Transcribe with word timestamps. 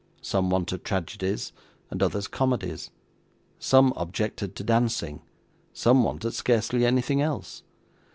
Some 0.23 0.49
wanted 0.49 0.83
tragedies, 0.83 1.53
and 1.91 2.01
others 2.01 2.27
comedies; 2.27 2.89
some 3.59 3.93
objected 3.95 4.55
to 4.55 4.63
dancing; 4.63 5.21
some 5.73 6.01
wanted 6.03 6.31
scarcely 6.33 6.87
anything 6.87 7.21
else. 7.21 7.61